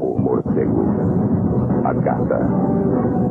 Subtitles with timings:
[0.00, 0.82] O morcego,
[1.84, 2.38] a gata,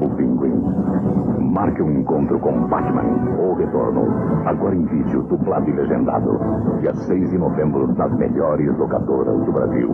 [0.01, 1.49] o pinguim.
[1.51, 3.01] Marque um encontro com Batman,
[3.39, 4.05] o retorno.
[4.47, 6.39] Agora em vídeo, dublado e legendado.
[6.79, 9.89] Dia 6 de novembro, nas melhores locadoras do Brasil.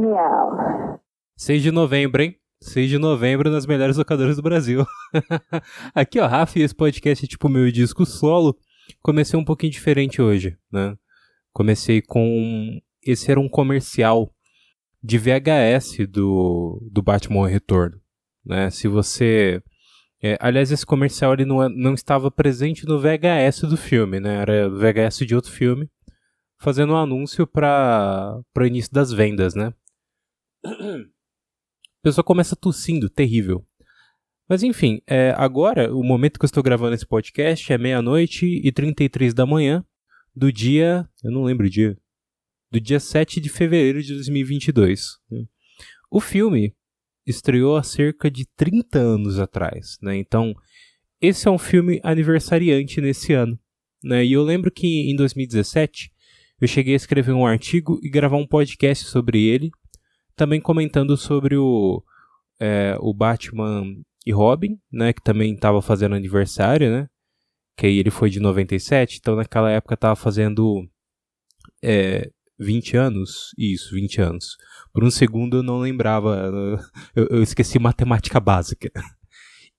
[0.00, 0.98] Miau.
[1.36, 2.36] 6 de novembro, hein?
[2.62, 4.86] 6 de novembro nas melhores locadoras do Brasil.
[5.94, 8.56] Aqui, ó, Rafa, esse podcast é tipo meu disco solo.
[9.02, 10.96] Comecei um pouquinho diferente hoje, né?
[11.52, 12.80] Comecei com.
[13.04, 14.30] Esse era um comercial
[15.02, 18.00] de VHS do, do Batman Retorno.
[18.44, 18.70] Né?
[18.70, 19.62] Se você.
[20.22, 24.36] É, aliás, esse comercial ele não, é, não estava presente no VHS do filme, né?
[24.36, 25.90] Era VHS de outro filme,
[26.60, 29.74] fazendo um anúncio para o início das vendas, né?
[30.64, 33.66] A pessoa começa tossindo, terrível.
[34.48, 38.70] Mas enfim, é, agora, o momento que eu estou gravando esse podcast é meia-noite e
[38.70, 39.84] 33 da manhã
[40.34, 41.08] do dia.
[41.24, 41.96] Eu não lembro o dia
[42.72, 45.18] do dia 7 de fevereiro de 2022.
[45.30, 45.44] Né?
[46.10, 46.74] O filme
[47.26, 50.16] estreou há cerca de 30 anos atrás, né?
[50.16, 50.54] Então,
[51.20, 53.58] esse é um filme aniversariante nesse ano,
[54.02, 54.24] né?
[54.24, 56.10] E eu lembro que em 2017
[56.60, 59.70] eu cheguei a escrever um artigo e gravar um podcast sobre ele,
[60.34, 62.02] também comentando sobre o,
[62.58, 63.84] é, o Batman
[64.26, 65.12] e Robin, né?
[65.12, 67.08] Que também estava fazendo aniversário, né?
[67.76, 70.88] Que aí ele foi de 97, então naquela época estava fazendo
[71.82, 72.30] é,
[72.62, 73.54] 20 anos?
[73.58, 74.56] Isso, 20 anos.
[74.92, 76.50] Por um segundo eu não lembrava,
[77.14, 78.90] eu, eu esqueci matemática básica.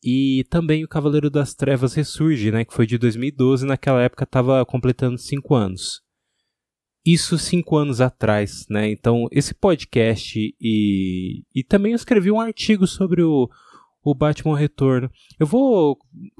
[0.05, 4.65] E também o Cavaleiro das Trevas ressurge, né, que foi de 2012, naquela época estava
[4.65, 6.01] completando 5 anos.
[7.05, 8.89] Isso 5 anos atrás, né?
[8.91, 13.49] Então, esse podcast e, e também eu escrevi um artigo sobre o,
[14.03, 15.09] o Batman Retorno.
[15.39, 15.97] Eu vou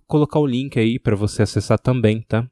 [0.08, 2.46] colocar o link aí para você acessar também, tá?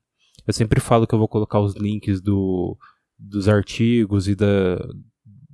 [0.48, 2.78] Eu sempre falo que eu vou colocar os links do,
[3.22, 4.78] dos artigos e da,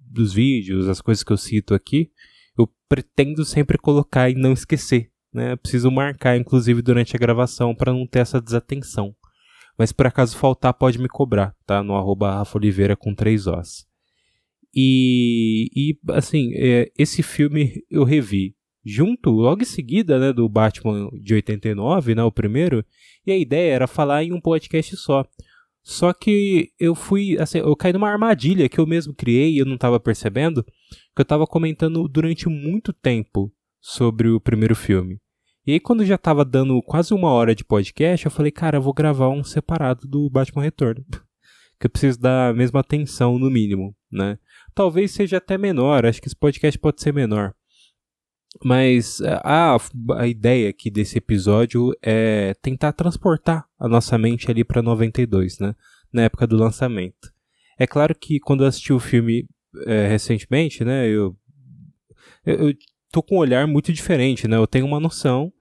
[0.10, 2.10] dos vídeos, as coisas que eu cito aqui,
[2.58, 5.12] eu pretendo sempre colicar e não esquecer.
[5.34, 5.56] Né?
[5.56, 9.14] preciso marcar, inclusive, durante a gravação para não ter essa desatenção.
[9.78, 11.84] Mas por acaso faltar, pode me cobrar, tá?
[11.84, 13.86] No arroba Rafa Oliveira com três Os.
[14.74, 21.10] E, e assim, é, esse filme eu revi junto, logo em seguida, né, do Batman
[21.22, 22.86] de 89, né, o primeiro,
[23.26, 25.26] e a ideia era falar em um podcast só.
[25.88, 29.66] Só que eu fui, assim, eu caí numa armadilha que eu mesmo criei e eu
[29.66, 33.50] não estava percebendo, que eu estava comentando durante muito tempo
[33.80, 35.18] sobre o primeiro filme.
[35.66, 38.82] E aí quando já estava dando quase uma hora de podcast, eu falei, cara, eu
[38.82, 41.06] vou gravar um separado do Batman Retorno.
[41.80, 44.38] que eu preciso dar a mesma atenção, no mínimo, né?
[44.76, 47.54] Talvez seja até menor, acho que esse podcast pode ser menor.
[48.64, 49.78] Mas é, a,
[50.18, 55.76] a ideia aqui desse episódio é tentar transportar a nossa mente ali para 92, né?
[56.12, 57.32] Na época do lançamento.
[57.78, 59.48] É claro que quando eu assisti o filme
[59.86, 61.08] é, recentemente, né?
[61.08, 61.36] Eu,
[62.46, 62.74] eu, eu
[63.12, 64.58] tô com um olhar muito diferente, né?
[64.58, 65.52] Eu tenho uma noção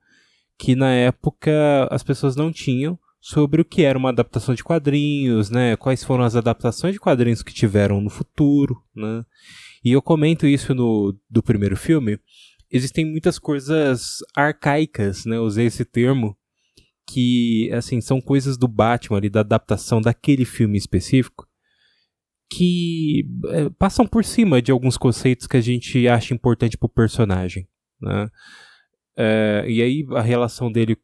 [0.57, 5.49] que na época as pessoas não tinham sobre o que era uma adaptação de quadrinhos,
[5.49, 5.75] né?
[5.75, 9.23] Quais foram as adaptações de quadrinhos que tiveram no futuro, né?
[9.83, 12.19] E eu comento isso no do primeiro filme,
[12.71, 15.39] existem muitas coisas arcaicas, né?
[15.39, 16.37] usei esse termo,
[17.07, 21.47] que, assim, são coisas do Batman ali, da adaptação daquele filme específico,
[22.49, 27.67] que é, passam por cima de alguns conceitos que a gente acha importante pro personagem,
[28.01, 28.29] né?
[29.17, 30.95] É, e aí a relação dele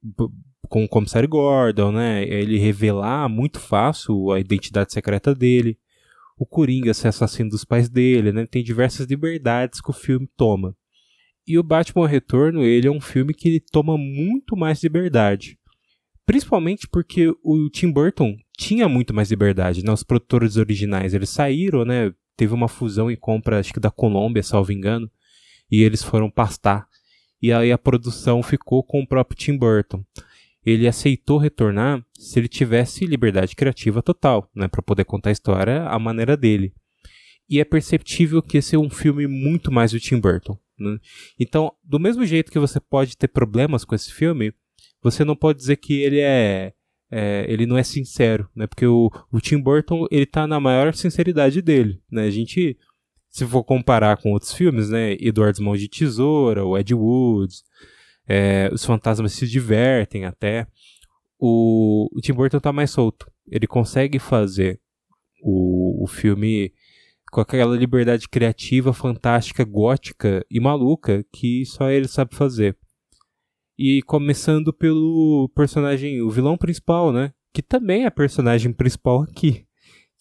[0.70, 2.24] com o comissário Gordon, né?
[2.24, 5.78] Ele revelar muito fácil a identidade secreta dele.
[6.38, 8.46] O Coringa ser assassino dos pais dele, né?
[8.46, 10.76] Tem diversas liberdades que o filme toma.
[11.46, 15.58] E o Batman Retorno, ele é um filme que ele toma muito mais liberdade.
[16.26, 19.92] Principalmente porque o Tim Burton tinha muito mais liberdade, né?
[19.92, 22.14] Os produtores originais, eles saíram, né?
[22.38, 25.12] Teve uma fusão e compra, acho que da Colômbia, salvo engano,
[25.70, 26.88] e eles foram pastar.
[27.42, 30.04] E aí a produção ficou com o próprio Tim Burton.
[30.66, 35.84] Ele aceitou retornar se ele tivesse liberdade criativa total, né, para poder contar a história
[35.84, 36.74] à maneira dele.
[37.50, 40.58] E é perceptível que esse é um filme muito mais do Tim Burton.
[40.92, 41.00] Né?
[41.40, 44.54] Então, do mesmo jeito que você pode ter problemas com esse filme,
[45.02, 46.74] você não pode dizer que ele é,
[47.12, 48.68] é ele não é sincero, né?
[48.68, 52.24] Porque o, o Tim Burton ele tá na maior sinceridade dele, né?
[52.24, 52.78] A gente
[53.30, 55.18] se for comparar com outros filmes, né?
[55.20, 57.54] Eduardo Mãos de Tesoura, o Ed Wood,
[58.28, 60.68] é, os fantasmas se divertem até.
[61.40, 63.30] O, o Tim Burton tá mais solto.
[63.48, 64.80] Ele consegue fazer
[65.42, 66.72] o, o filme
[67.34, 72.78] com aquela liberdade criativa, fantástica, gótica e maluca que só ele sabe fazer.
[73.76, 77.34] E começando pelo personagem, o vilão principal, né?
[77.52, 79.66] Que também é personagem principal aqui,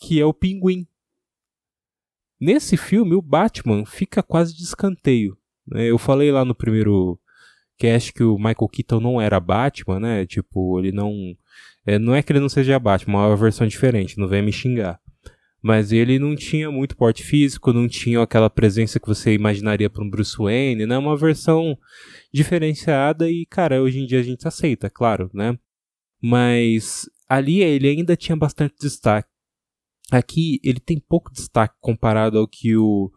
[0.01, 0.87] que é o Pinguim.
[2.41, 5.37] Nesse filme, o Batman fica quase de escanteio.
[5.67, 5.91] Né?
[5.91, 7.21] Eu falei lá no primeiro
[7.77, 10.25] cast que o Michael Keaton não era Batman, né?
[10.25, 11.37] Tipo, ele não.
[11.85, 14.53] É, não é que ele não seja Batman, é uma versão diferente, não vem me
[14.53, 14.99] xingar.
[15.63, 20.03] Mas ele não tinha muito porte físico, não tinha aquela presença que você imaginaria para
[20.03, 20.99] um Bruce Wayne, né?
[20.99, 21.79] Uma versão
[22.33, 25.57] diferenciada e, cara, hoje em dia a gente aceita, claro, né?
[26.21, 29.29] Mas ali ele ainda tinha bastante destaque.
[30.11, 33.11] Aqui ele tem pouco destaque comparado ao que o,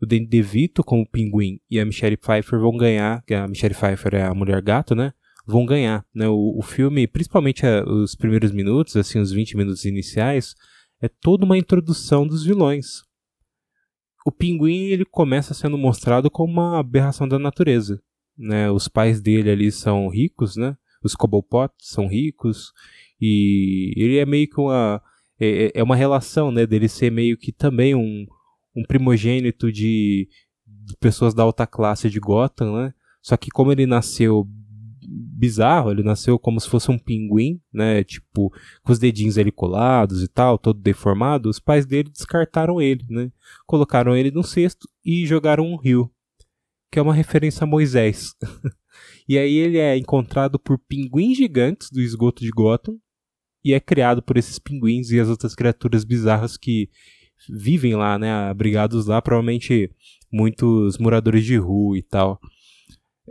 [0.00, 4.14] o Danny DeVito como Pinguim e a Michelle Pfeiffer vão ganhar, que a Michelle Pfeiffer
[4.14, 5.12] é a mulher gato, né?
[5.44, 6.28] Vão ganhar, né?
[6.28, 10.54] O, o filme, principalmente a, os primeiros minutos, assim, os 20 minutos iniciais,
[11.00, 13.02] é toda uma introdução dos vilões.
[14.26, 18.02] O Pinguim ele começa sendo mostrado como uma aberração da natureza,
[18.36, 18.70] né?
[18.70, 20.76] Os pais dele ali são ricos, né?
[21.02, 22.72] Os Cobblepot são ricos
[23.20, 25.00] e ele é meio que uma
[25.40, 28.26] é, é, é uma relação, né, dele ser meio que também um,
[28.74, 30.28] um primogênito de,
[30.66, 32.94] de pessoas da alta classe de Gotham, né?
[33.22, 34.48] Só que como ele nasceu
[35.38, 38.02] bizarro, ele nasceu como se fosse um pinguim, né?
[38.02, 38.52] Tipo,
[38.82, 41.48] com os dedinhos ali colados e tal, todo deformado.
[41.48, 43.30] Os pais dele descartaram ele, né?
[43.66, 46.10] Colocaram ele num cesto e jogaram um rio,
[46.90, 48.34] que é uma referência a Moisés.
[49.28, 52.98] e aí ele é encontrado por pinguins gigantes do esgoto de Gotham
[53.64, 56.90] e é criado por esses pinguins e as outras criaturas bizarras que
[57.48, 59.90] vivem lá, né, abrigados lá, provavelmente
[60.32, 62.40] muitos moradores de rua e tal.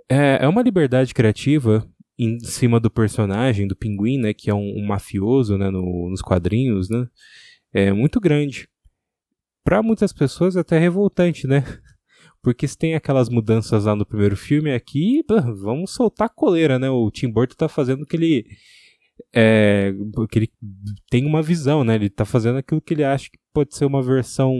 [0.10, 1.86] É, é uma liberdade criativa
[2.18, 6.22] em cima do personagem, do pinguim, né, que é um, um mafioso, né, no, nos
[6.22, 7.08] quadrinhos, né,
[7.74, 8.68] é muito grande.
[9.64, 11.64] Para muitas pessoas é até revoltante, né?
[12.42, 15.22] Porque se tem aquelas mudanças lá no primeiro filme, aqui
[15.58, 16.90] vamos soltar a coleira, né?
[16.90, 18.46] O Tim Burton tá fazendo que ele
[19.34, 20.52] é, porque ele
[21.10, 21.96] tem uma visão, né?
[21.96, 24.56] Ele tá fazendo aquilo que ele acha que pode ser uma versão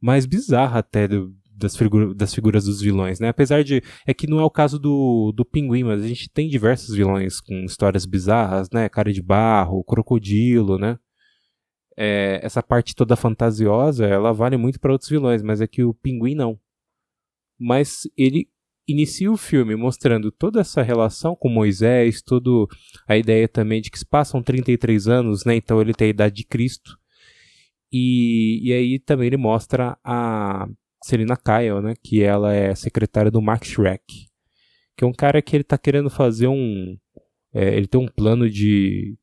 [0.00, 1.76] mais bizarra até do, das,
[2.16, 3.28] das figuras dos vilões, né?
[3.28, 3.82] Apesar de.
[4.06, 7.40] É que não é o caso do, do pinguim, mas a gente tem diversos vilões
[7.40, 8.88] com histórias bizarras, né?
[8.88, 10.98] Cara de barro, crocodilo, né?
[11.96, 15.92] É, essa parte toda fantasiosa, ela vale muito para outros vilões, mas é que o
[15.92, 16.58] pinguim não.
[17.58, 18.48] Mas ele
[18.86, 22.50] inicia o filme mostrando toda essa relação com Moisés, toda
[23.06, 25.56] a ideia também de que se passam 33 anos, né?
[25.56, 26.96] Então ele tem a idade de Cristo.
[27.92, 30.68] E, e aí também ele mostra a
[31.02, 31.94] Selina Kyle, né?
[32.02, 34.04] Que ela é secretária do Max Schreck.
[34.96, 36.96] Que é um cara que ele tá querendo fazer um...
[37.52, 39.16] É, ele tem um plano de,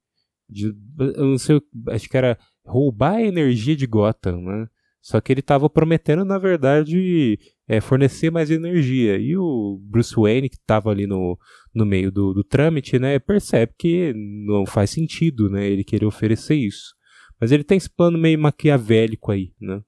[0.50, 0.74] de...
[0.98, 4.68] Eu não sei, acho que era roubar a energia de Gotham, né?
[5.06, 7.38] Só que ele estava prometendo, na verdade,
[7.68, 9.20] é, fornecer mais energia.
[9.20, 11.38] E o Bruce Wayne, que estava ali no,
[11.76, 16.56] no meio do, do trâmite, né, percebe que não faz sentido né, ele querer oferecer
[16.56, 16.96] isso.
[17.40, 19.80] Mas ele tem esse plano meio maquiavélico aí, né?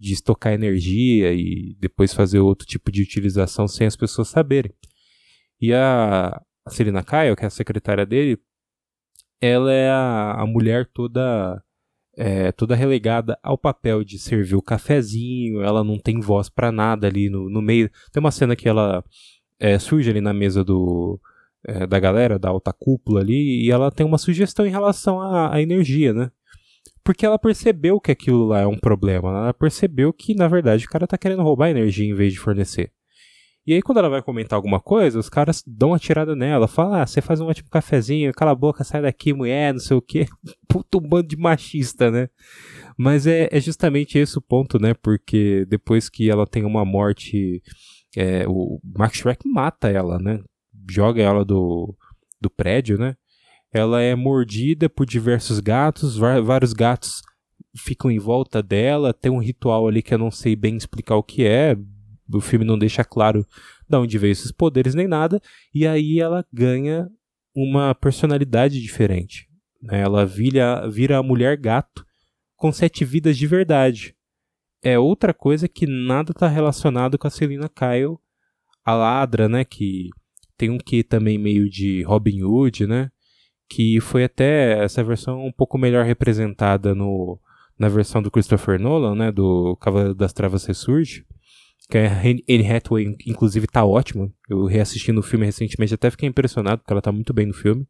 [0.00, 4.72] De estocar energia e depois fazer outro tipo de utilização sem as pessoas saberem.
[5.60, 8.38] E a, a Selina Kyle, que é a secretária dele,
[9.40, 11.62] ela é a, a mulher toda
[12.16, 17.06] é, toda relegada ao papel de servir o cafezinho, ela não tem voz para nada
[17.06, 17.90] ali no, no meio.
[18.12, 19.02] Tem uma cena que ela
[19.58, 21.20] é, surge ali na mesa do,
[21.64, 25.54] é, da galera, da alta cúpula ali, e ela tem uma sugestão em relação à,
[25.54, 26.30] à, energia, né?
[27.02, 30.88] Porque ela percebeu que aquilo lá é um problema, ela percebeu que, na verdade, o
[30.88, 32.92] cara tá querendo roubar energia em vez de fornecer.
[33.66, 36.94] E aí, quando ela vai comentar alguma coisa, os caras dão uma tirada nela, falam:
[36.94, 40.02] Ah, você faz um ótimo cafezinho, cala a boca, sai daqui, mulher, não sei o
[40.02, 40.26] quê.
[40.66, 42.28] Puto um bando de machista, né?
[42.96, 44.94] Mas é, é justamente esse o ponto, né?
[44.94, 47.62] Porque depois que ela tem uma morte,
[48.16, 50.40] é, o Max Shrek mata ela, né?
[50.90, 51.94] Joga ela do,
[52.40, 53.14] do prédio, né?
[53.72, 57.22] Ela é mordida por diversos gatos, vários gatos
[57.76, 61.22] ficam em volta dela, tem um ritual ali que eu não sei bem explicar o
[61.22, 61.76] que é,
[62.32, 63.46] o filme não deixa claro
[63.88, 65.40] de onde veio esses poderes nem nada,
[65.74, 67.08] e aí ela ganha
[67.54, 69.48] uma personalidade diferente.
[69.82, 70.00] Né?
[70.00, 72.04] Ela vira, vira a mulher gato
[72.56, 74.14] com sete vidas de verdade.
[74.82, 78.18] É outra coisa que nada está relacionado com a Selina Kyle,
[78.84, 79.64] a ladra, né?
[79.64, 80.08] Que
[80.56, 83.10] tem um que também meio de Robin Hood, né?
[83.70, 87.38] Que foi até essa versão um pouco melhor representada no,
[87.78, 89.32] na versão do Christopher Nolan, né?
[89.32, 91.24] Do Cavaleiro das Trevas Ressurge
[91.90, 94.32] que a Anne Hathaway, inclusive, tá ótima.
[94.48, 97.86] Eu reassisti no filme recentemente, até fiquei impressionado, porque ela tá muito bem no filme.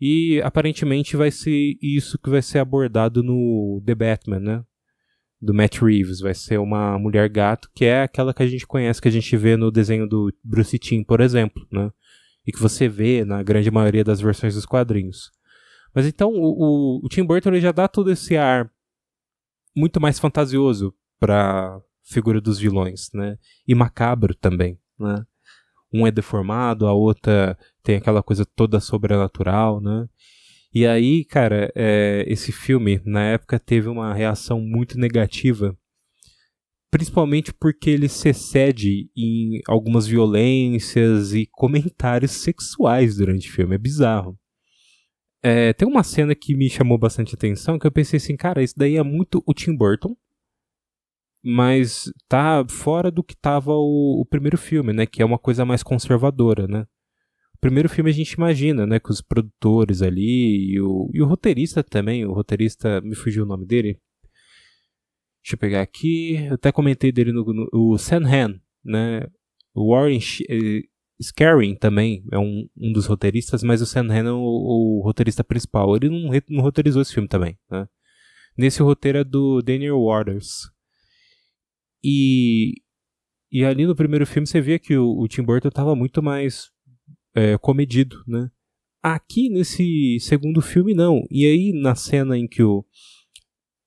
[0.00, 4.64] E aparentemente vai ser isso que vai ser abordado no The Batman, né?
[5.40, 6.20] Do Matt Reeves.
[6.20, 9.36] Vai ser uma mulher gato, que é aquela que a gente conhece, que a gente
[9.36, 11.90] vê no desenho do Bruce Timm, por exemplo, né?
[12.46, 15.30] E que você vê na grande maioria das versões dos quadrinhos.
[15.94, 18.70] Mas então o, o, o Tim Burton ele já dá todo esse ar
[19.76, 23.38] muito mais fantasioso para figura dos vilões, né?
[23.66, 25.24] E macabro também, né?
[25.92, 30.08] Um é deformado, a outra tem aquela coisa toda sobrenatural, né?
[30.74, 35.76] E aí, cara, é, esse filme, na época, teve uma reação muito negativa,
[36.94, 43.74] principalmente porque ele se excede em algumas violências e comentários sexuais durante o filme.
[43.74, 44.38] É bizarro.
[45.42, 48.74] É, tem uma cena que me chamou bastante atenção, que eu pensei assim, cara, isso
[48.76, 50.14] daí é muito o Tim Burton,
[51.42, 55.04] mas tá fora do que tava o, o primeiro filme, né?
[55.04, 56.86] Que é uma coisa mais conservadora, né?
[57.60, 61.82] primeiro filme a gente imagina, né, com os produtores ali e o, e o roteirista
[61.82, 63.98] também, o roteirista, me fugiu o nome dele.
[65.44, 69.26] Deixa eu pegar aqui, eu até comentei dele no, no o Sam Han, né,
[69.74, 70.84] o Warren eh,
[71.22, 75.44] Scaring também é um, um dos roteiristas, mas o Sam Han é o, o roteirista
[75.44, 77.86] principal, ele não, não roteirizou esse filme também, né.
[78.56, 80.70] Nesse roteiro é do Daniel Waters.
[82.02, 82.80] E,
[83.52, 86.70] e ali no primeiro filme você vê que o, o Tim Burton estava muito mais
[87.34, 88.50] é, comedido, né?
[89.02, 91.26] Aqui nesse segundo filme não.
[91.30, 92.84] E aí na cena em que o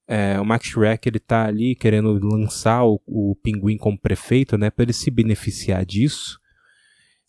[0.08, 4.70] é, o Max Shrek ele tá ali querendo lançar o, o pinguim como prefeito, né,
[4.70, 6.40] para ele se beneficiar disso.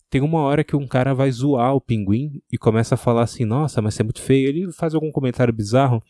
[0.09, 3.45] Tem uma hora que um cara vai zoar o pinguim e começa a falar assim:
[3.45, 4.47] "Nossa, mas você é muito feio".
[4.47, 6.01] Ele faz algum comentário bizarro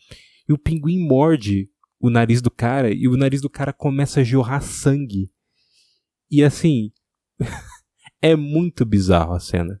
[0.48, 1.68] e o pinguim morde
[2.00, 5.30] o nariz do cara e o nariz do cara começa a jorrar sangue.
[6.30, 6.92] E assim,
[8.22, 9.80] é muito bizarro a cena.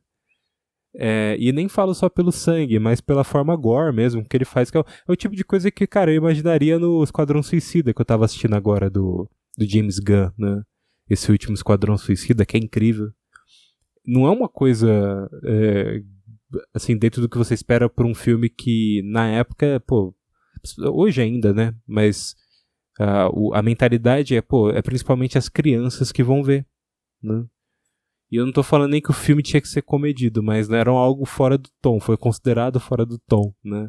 [0.94, 4.70] É, e nem falo só pelo sangue, mas pela forma gore mesmo que ele faz,
[4.70, 7.94] que é o, é o, tipo de coisa que, cara, eu imaginaria no Esquadrão Suicida
[7.94, 10.62] que eu tava assistindo agora do, do James Gunn, né?
[11.08, 13.10] Esse último Esquadrão Suicida, que é incrível.
[14.06, 16.02] Não é uma coisa, é,
[16.74, 20.14] assim, dentro do que você espera por um filme que, na época, pô,
[20.92, 21.74] hoje ainda, né?
[21.86, 22.34] Mas
[23.00, 26.66] uh, a mentalidade é, pô, é principalmente as crianças que vão ver,
[27.22, 27.44] né?
[28.30, 30.76] E eu não tô falando nem que o filme tinha que ser comedido, mas não
[30.76, 33.88] era algo fora do tom, foi considerado fora do tom, né?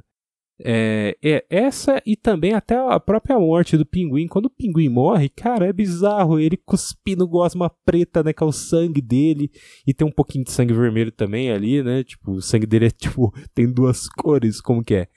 [0.63, 4.27] É, é, essa e também até a própria morte do pinguim.
[4.27, 6.39] Quando o pinguim morre, cara, é bizarro.
[6.39, 8.31] Ele cuspindo gosma preta, né?
[8.31, 9.49] Que é o sangue dele.
[9.87, 12.03] E tem um pouquinho de sangue vermelho também ali, né?
[12.03, 15.07] Tipo, o sangue dele é tipo, tem duas cores, como que é?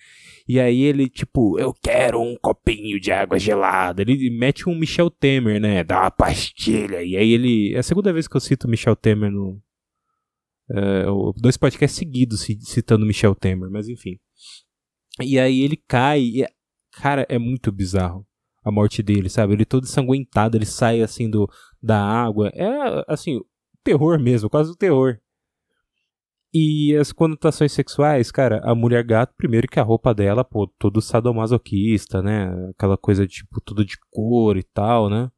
[0.46, 4.02] E aí ele, tipo, eu quero um copinho de água gelada.
[4.02, 5.82] Ele mete um Michel Temer, né?
[5.82, 7.02] Dá uma pastilha.
[7.02, 7.74] E aí ele.
[7.74, 9.60] É a segunda vez que eu cito Michel Temer no.
[10.70, 11.04] É,
[11.36, 14.18] dois podcasts seguidos citando Michel Temer, mas enfim.
[15.22, 16.20] E aí ele cai.
[16.20, 16.46] E,
[16.92, 18.26] cara, é muito bizarro
[18.62, 19.54] a morte dele, sabe?
[19.54, 21.48] Ele todo ensanguentado, ele sai assim do,
[21.82, 22.50] da água.
[22.54, 23.40] É assim,
[23.82, 25.18] terror mesmo, quase o terror.
[26.54, 31.00] E as conotações sexuais, cara, a mulher gato, primeiro que a roupa dela, pô, todo
[31.00, 32.70] sadomasoquista, né?
[32.70, 35.28] Aquela coisa tipo tudo de cor e tal, né?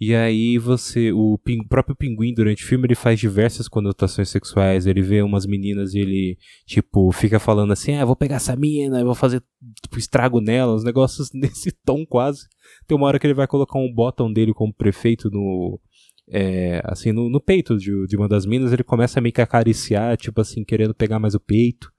[0.00, 4.86] E aí você, o ping, próprio pinguim durante o filme ele faz diversas conotações sexuais.
[4.86, 9.04] Ele vê umas meninas e ele tipo fica falando assim, ah, vou pegar essa mina,
[9.04, 9.40] vou fazer
[9.82, 12.48] tipo, estrago nela, os negócios nesse tom quase.
[12.88, 15.80] Tem uma hora que ele vai colocar um botão dele como prefeito no
[16.28, 19.40] é, assim, no, no peito de, de, uma das minas, ele começa a meio que
[19.40, 21.92] acariciar, tipo assim, querendo pegar mais o peito.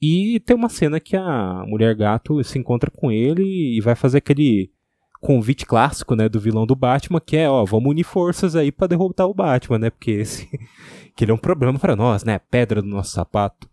[0.00, 4.18] E tem uma cena que a mulher gato se encontra com ele e vai fazer
[4.18, 4.70] aquele
[5.20, 8.86] convite clássico, né, do vilão do Batman, que é, ó, vamos unir forças aí para
[8.86, 10.48] derrotar o Batman, né, porque esse
[11.16, 13.68] que ele é um problema para nós, né, pedra do nosso sapato.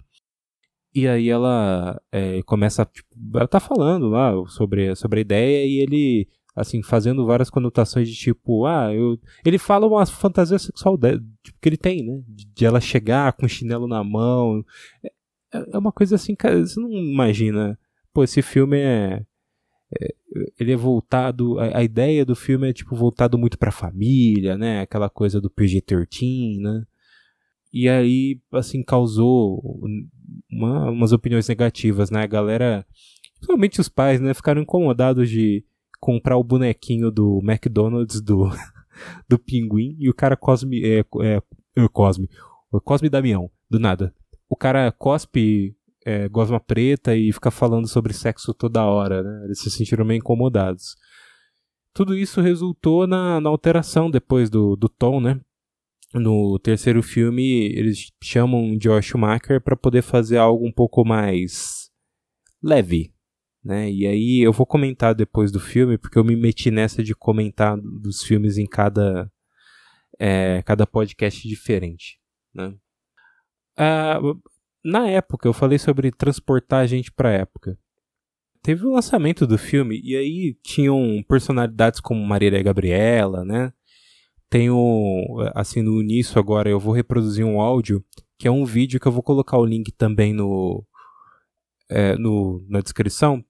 [0.94, 5.80] E aí ela é, começa, tipo, ela tá falando lá sobre, sobre a ideia e
[5.82, 9.20] ele assim, fazendo várias conotações de tipo, ah, eu...
[9.46, 11.20] ele fala uma fantasia sexual de...
[11.44, 12.22] tipo, que ele tem, né?
[12.28, 14.64] De ela chegar com chinelo na mão.
[15.04, 15.12] É,
[15.74, 17.78] é uma coisa assim, cara, você não imagina.
[18.14, 19.26] Pô, esse filme é.
[20.02, 20.16] é
[20.58, 21.60] ele é voltado.
[21.60, 24.82] A, a, ideia do filme é, tipo, voltado muito pra família, né?
[24.82, 26.84] Aquela coisa do PG-13, né?
[27.74, 29.82] E aí, assim, causou
[30.50, 32.24] uma, umas opiniões negativas, né?
[32.24, 32.86] A galera,
[33.34, 34.34] principalmente os pais, né?
[34.34, 35.66] Ficaram incomodados de
[36.00, 38.50] comprar o bonequinho do McDonald's do,
[39.28, 40.82] do pinguim e o cara cosme.
[40.84, 41.42] É, é,
[41.76, 42.30] é, cosme.
[42.84, 44.14] Cosme Damião, do nada.
[44.50, 45.76] O cara cospe
[46.06, 49.46] é, gosma preta e fica falando sobre sexo toda hora, né?
[49.46, 50.96] Eles se sentiram meio incomodados.
[51.94, 55.40] Tudo isso resultou na, na alteração depois do, do tom, né?
[56.14, 61.90] No terceiro filme, eles chamam Josh Schumacher para poder fazer algo um pouco mais
[62.62, 63.15] leve,
[63.66, 63.92] né?
[63.92, 67.76] E aí eu vou comentar depois do filme, porque eu me meti nessa de comentar
[67.76, 69.32] dos filmes em cada,
[70.20, 72.20] é, cada podcast diferente.
[72.54, 72.76] Né?
[73.76, 74.20] Ah,
[74.84, 77.76] na época, eu falei sobre transportar a gente para a época.
[78.62, 83.74] teve o lançamento do filme e aí tinham personalidades como Marília Gabriela, né?
[84.50, 88.04] Tem o, assim, no início agora eu vou reproduzir um áudio,
[88.40, 90.86] que é um vídeo que eu vou colocar o link também no,
[91.90, 93.44] é, no na descrição.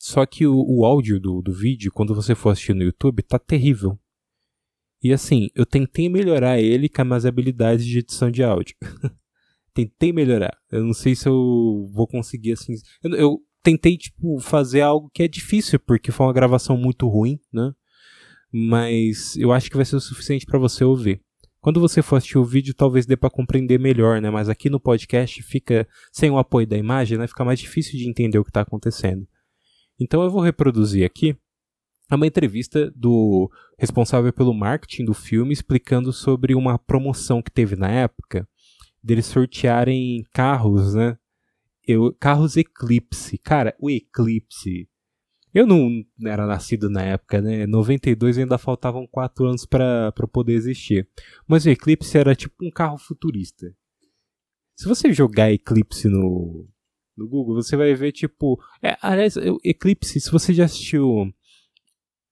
[0.00, 3.38] Só que o, o áudio do, do vídeo, quando você for assistir no YouTube, tá
[3.38, 4.00] terrível.
[5.02, 8.74] E assim, eu tentei melhorar ele com as minhas habilidades de edição de áudio.
[9.74, 10.56] tentei melhorar.
[10.72, 12.72] Eu não sei se eu vou conseguir assim.
[13.04, 17.38] Eu, eu, tentei, tipo, fazer algo que é difícil, porque foi uma gravação muito ruim,
[17.52, 17.70] né?
[18.50, 21.20] Mas eu acho que vai ser o suficiente para você ouvir.
[21.60, 24.30] Quando você for assistir o vídeo, talvez dê para compreender melhor, né?
[24.30, 27.26] Mas aqui no podcast fica sem o apoio da imagem, né?
[27.26, 29.28] Fica mais difícil de entender o que está acontecendo.
[30.00, 31.36] Então eu vou reproduzir aqui
[32.10, 37.88] uma entrevista do responsável pelo marketing do filme explicando sobre uma promoção que teve na
[37.88, 38.48] época
[39.02, 41.16] deles sortearem carros, né?
[41.86, 43.38] Eu, carros Eclipse.
[43.38, 44.88] Cara, o Eclipse.
[45.52, 47.66] Eu não era nascido na época, né?
[47.66, 51.08] 92 ainda faltavam 4 anos para poder existir.
[51.46, 53.74] Mas o Eclipse era tipo um carro futurista.
[54.76, 56.68] Se você jogar Eclipse no,
[57.20, 58.58] no Google, você vai ver tipo.
[58.82, 61.32] É, aliás, Eclipse, se você já assistiu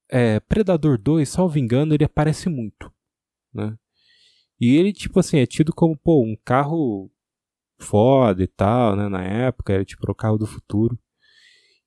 [0.09, 2.91] é, Predador 2, salvo engano, ele aparece muito.
[3.53, 3.77] Né?
[4.59, 7.09] E ele, tipo assim, é tido como, pô, um carro
[7.79, 9.07] foda e tal, né?
[9.07, 10.99] Na época, era tipo o carro do futuro.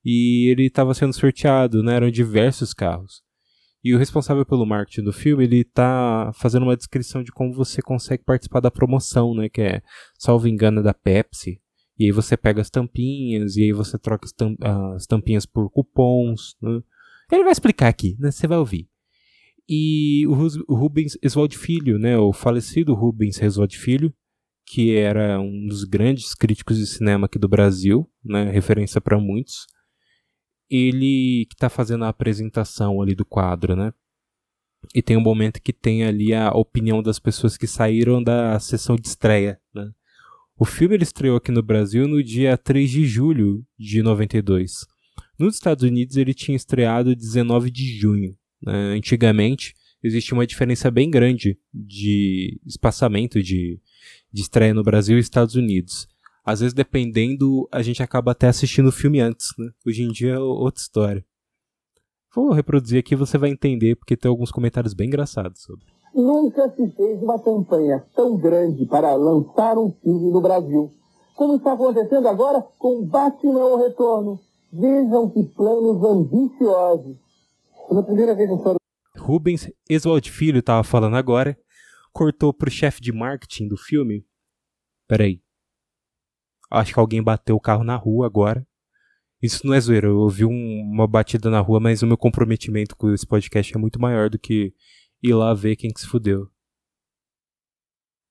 [0.04, 1.96] E ele estava sendo sorteado, né?
[1.96, 3.22] Eram diversos carros.
[3.84, 7.82] E o responsável pelo marketing do filme, ele tá fazendo uma descrição de como você
[7.82, 9.48] consegue participar da promoção, né?
[9.48, 9.82] Que é,
[10.18, 11.60] salvo engano, da Pepsi.
[12.02, 14.26] E aí você pega as tampinhas, e aí você troca
[14.96, 16.82] as, tampinhas por cupons, né?
[17.30, 18.32] Ele vai explicar aqui, né?
[18.32, 18.88] Você vai ouvir.
[19.68, 24.12] E o Rubens Eswald Filho, né, o falecido Rubens Eswald Filho,
[24.66, 29.66] que era um dos grandes críticos de cinema aqui do Brasil, né, referência para muitos,
[30.68, 33.92] ele que está fazendo a apresentação ali do quadro, né?
[34.92, 38.96] E tem um momento que tem ali a opinião das pessoas que saíram da sessão
[38.96, 39.92] de estreia, né?
[40.62, 44.86] O filme ele estreou aqui no Brasil no dia 3 de julho de 92.
[45.36, 48.38] Nos Estados Unidos ele tinha estreado 19 de junho.
[48.62, 48.94] Né?
[48.96, 53.80] Antigamente existia uma diferença bem grande de espaçamento de,
[54.32, 56.06] de estreia no Brasil e Estados Unidos.
[56.44, 59.48] Às vezes, dependendo, a gente acaba até assistindo o filme antes.
[59.58, 59.68] Né?
[59.84, 61.26] Hoje em dia é outra história.
[62.32, 65.86] Vou reproduzir aqui você vai entender, porque tem alguns comentários bem engraçados sobre.
[66.14, 70.92] Nunca se fez uma campanha tão grande para lançar um filme no Brasil,
[71.34, 74.38] como está acontecendo agora com Batman ao Retorno.
[74.70, 77.16] Vejam que planos ambiciosos.
[77.88, 78.76] Pela primeira vez na.
[79.18, 81.58] Rubens Eswald Filho estava falando agora.
[82.12, 84.26] Cortou pro chefe de marketing do filme.
[85.08, 85.40] Peraí.
[86.70, 88.66] Acho que alguém bateu o carro na rua agora.
[89.42, 90.06] Isso não é zoeira.
[90.06, 93.78] Eu ouvi um, uma batida na rua, mas o meu comprometimento com esse podcast é
[93.78, 94.72] muito maior do que
[95.22, 96.48] ir lá ver quem que se fudeu.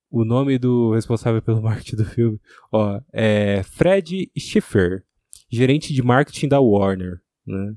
[0.09, 2.39] O nome do responsável pelo marketing do filme,
[2.71, 5.05] ó, é Fred Schiffer,
[5.49, 7.75] gerente de marketing da Warner, né?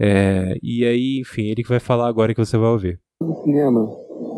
[0.00, 3.00] É, e aí, enfim, ele que vai falar agora que você vai ouvir.
[3.20, 3.86] O cinema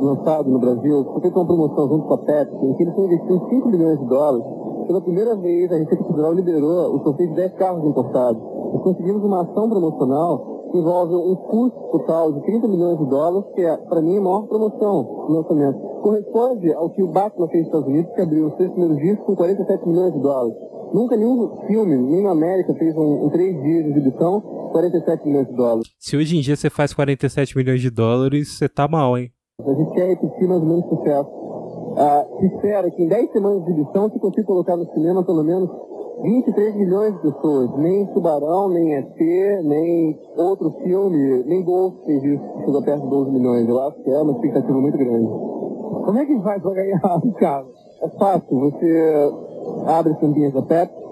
[0.03, 3.07] lançado no Brasil foi feita uma promoção junto com a Pepsi, em que eles estão
[3.07, 4.64] investindo 5 milhões de dólares.
[4.87, 8.43] Pela primeira vez, a Receita Federal liberou o sorteio de 10 carros importados.
[8.43, 13.51] Nós conseguimos uma ação promocional que envolve um custo total de 30 milhões de dólares,
[13.55, 15.79] que é, para mim, a maior promoção no lançamento.
[16.03, 19.19] Corresponde ao que o Batman fez nos Estados Unidos, que abriu os seis primeiros dias
[19.21, 20.57] com 47 milhões de dólares.
[20.93, 24.41] Nunca nenhum filme, nem na América, fez um, um três dias de exibição
[24.73, 25.89] 47 milhões de dólares.
[25.99, 29.31] Se hoje em dia você faz 47 milhões de dólares, você tá mal, hein?
[29.61, 31.44] A gente quer repetir mais ou menos sucesso.
[31.97, 35.45] Ah, se espera que em 10 semanas de exibição se consiga colocar no cinema pelo
[35.45, 35.71] menos
[36.23, 37.71] 23 milhões de pessoas.
[37.77, 39.19] Nem Tubarão, nem ET,
[39.65, 43.69] nem outro filme, nem Ghost fez isso, chegou perto de 12 milhões.
[43.69, 45.29] Eu acho que é uma expectativa muito grande.
[46.05, 47.01] Como é que faz para ganhar,
[47.39, 47.67] cara?
[48.03, 49.33] É fácil, você
[49.87, 51.04] abre as tampinhas da Pepsi,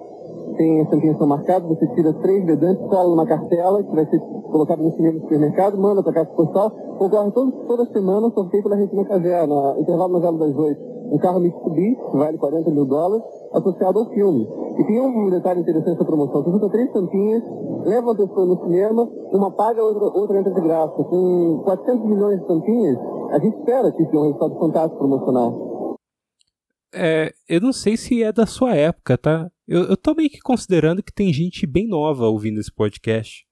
[0.57, 4.83] tem tampinhas são marcadas, você tira três vedantes, cola numa cartela, que vai ser colocado
[4.83, 8.77] no cinema do supermercado, manda para a caixa postal, concorre todo, toda semana, sorteio pela
[8.77, 10.93] Regina Casé, na intervalo novela das oito.
[11.12, 14.49] Um carro Mitsubishi, vale 40 mil dólares, associado ao filme.
[14.79, 16.43] E tem um detalhe interessante da promoção.
[16.43, 17.43] Você junta três tampinhas,
[17.85, 21.05] leva uma pessoa no cinema, uma paga, outra, outra entra de graça.
[21.05, 22.99] Com 400 milhões de tampinhas,
[23.31, 25.73] a gente espera que tenha um resultado fantástico promocional.
[26.95, 29.51] É, eu não sei se é da sua época, tá?
[29.73, 33.47] Eu, eu tô meio que considerando que tem gente bem nova ouvindo esse podcast.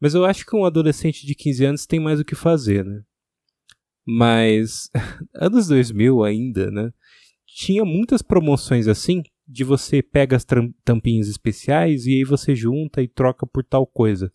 [0.00, 3.02] Mas eu acho que um adolescente de 15 anos tem mais o que fazer, né?
[4.06, 4.88] Mas,
[5.34, 6.92] anos 2000 ainda, né?
[7.44, 10.46] Tinha muitas promoções assim, de você pega as
[10.84, 14.30] tampinhas especiais e aí você junta e troca por tal coisa.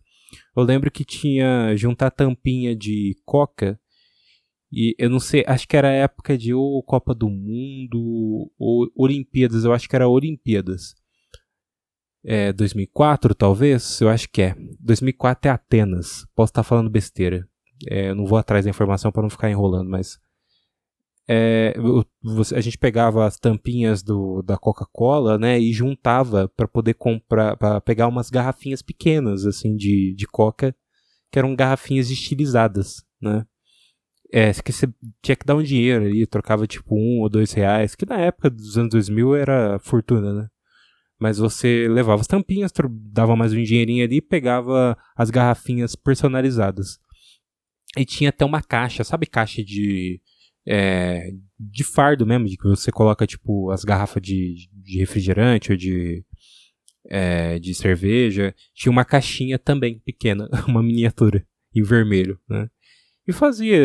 [0.57, 3.79] Eu lembro que tinha juntar tampinha de coca
[4.69, 9.63] e eu não sei, acho que era época de ou Copa do Mundo ou Olimpíadas,
[9.63, 11.01] eu acho que era Olimpíadas.
[12.25, 14.55] É, 2004 talvez, eu acho que é.
[14.79, 16.25] 2004 é Atenas.
[16.35, 17.47] Posso estar falando besteira.
[17.87, 20.17] É, não vou atrás da informação para não ficar enrolando, mas
[21.27, 21.73] é,
[22.55, 27.79] a gente pegava as tampinhas do, da Coca-Cola, né, e juntava para poder comprar, para
[27.79, 30.75] pegar umas garrafinhas pequenas, assim, de, de Coca,
[31.31, 33.45] que eram garrafinhas estilizadas, né.
[34.31, 34.87] É, que você
[35.21, 38.49] tinha que dar um dinheiro ali, trocava tipo um ou dois reais, que na época
[38.49, 40.49] dos anos 2000 era fortuna, né.
[41.23, 42.69] Mas você levava as tampinhas,
[43.13, 46.99] dava mais um dinheirinho ali e pegava as garrafinhas personalizadas.
[47.95, 50.19] E tinha até uma caixa, sabe caixa de
[50.67, 55.77] é, de fardo mesmo, de que você coloca tipo as garrafas de, de refrigerante ou
[55.77, 56.25] de,
[57.09, 58.53] é, de cerveja.
[58.75, 62.69] Tinha uma caixinha também pequena, uma miniatura em vermelho, né?
[63.25, 63.79] E fazia,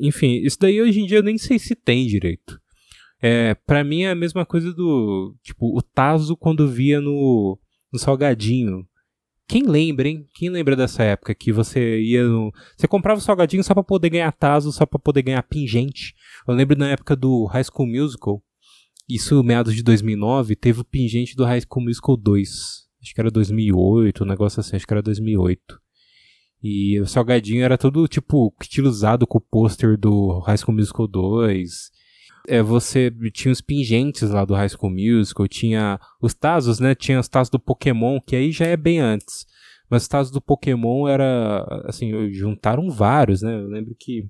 [0.00, 2.58] enfim, isso daí hoje em dia eu nem sei se tem direito.
[3.20, 7.58] É, para mim é a mesma coisa do, tipo, o Tazo quando via no,
[7.92, 8.86] no salgadinho.
[9.46, 10.26] Quem lembra, hein?
[10.34, 12.52] Quem lembra dessa época que você ia no.
[12.76, 16.14] Você comprava o salgadinho só pra poder ganhar taso, só pra poder ganhar pingente.
[16.46, 18.42] Eu lembro na época do High School Musical,
[19.08, 22.88] isso meados de 2009, teve o pingente do High School Musical 2.
[23.00, 25.80] Acho que era 2008, um negócio assim, acho que era 2008.
[26.62, 31.97] E o salgadinho era todo tipo estilizado com o pôster do High School Musical 2
[32.48, 36.94] é, você tinha os pingentes lá do High School Musical, tinha os Tazos, né?
[36.94, 39.46] Tinha os Tazos do Pokémon, que aí já é bem antes.
[39.90, 43.54] Mas os Tazos do Pokémon era, assim, juntaram vários, né?
[43.54, 44.26] Eu lembro que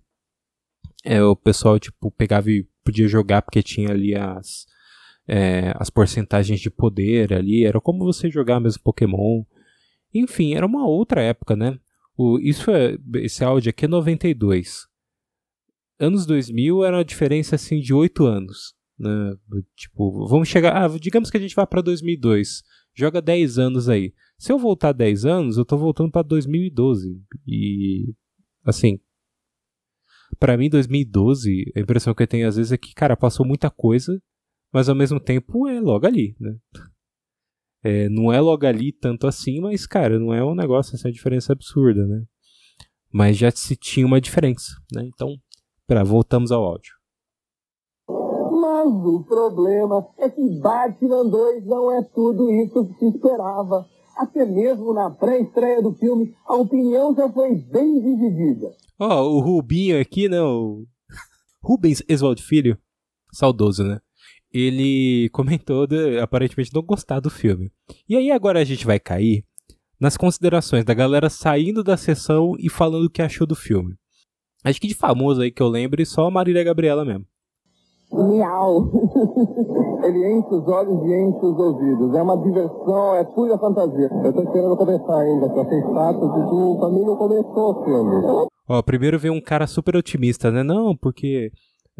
[1.04, 4.66] é, o pessoal, tipo, pegava e podia jogar porque tinha ali as,
[5.26, 7.64] é, as porcentagens de poder ali.
[7.64, 9.44] Era como você jogar mesmo Pokémon.
[10.12, 11.78] Enfim, era uma outra época, né?
[12.16, 14.88] O, isso é, esse áudio aqui é 92
[15.98, 18.74] anos 2000 era uma diferença assim de 8 anos.
[18.98, 19.36] Né?
[19.76, 20.76] Tipo, vamos chegar.
[20.76, 22.62] Ah, digamos que a gente vá para 2002.
[22.94, 24.12] Joga 10 anos aí.
[24.38, 27.20] Se eu voltar 10 anos, eu tô voltando para 2012.
[27.46, 28.12] E.
[28.64, 29.00] Assim.
[30.38, 33.70] para mim, 2012, a impressão que eu tenho às vezes é que, cara, passou muita
[33.70, 34.20] coisa,
[34.72, 36.56] mas ao mesmo tempo é logo ali, né?
[37.82, 41.14] É, não é logo ali tanto assim, mas, cara, não é um negócio, essa assim,
[41.14, 42.24] diferença absurda, né?
[43.10, 45.04] Mas já se tinha uma diferença, né?
[45.04, 45.40] Então,
[45.88, 46.92] Pera, voltamos ao áudio.
[48.06, 53.86] Mas o problema é que Batman 2 não é tudo isso que se esperava.
[54.14, 58.70] Até mesmo na pré-estreia do filme, a opinião já foi bem dividida.
[59.00, 60.42] Ó, oh, o Rubinho aqui, né?
[60.42, 60.84] O
[61.62, 62.76] Rubens Eswald Filho,
[63.32, 63.98] saudoso, né?
[64.52, 67.72] Ele comentou de, aparentemente não gostar do filme.
[68.06, 69.42] E aí agora a gente vai cair
[69.98, 73.96] nas considerações da galera saindo da sessão e falando o que achou do filme.
[74.64, 77.24] Acho que de famoso aí que eu lembre, só a Marília Gabriela mesmo.
[78.10, 78.90] Miau.
[80.02, 82.14] Ele enche os olhos e enche os ouvidos.
[82.14, 84.10] É uma diversão, é pura fantasia.
[84.24, 88.48] Eu tô esperando começar ainda, que eu sei status e o família começou o filme.
[88.68, 90.62] Ó, primeiro veio um cara super otimista, né?
[90.62, 91.50] Não, porque